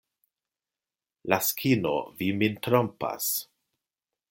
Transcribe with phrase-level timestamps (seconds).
[1.33, 3.31] Laskino, vi min trompas.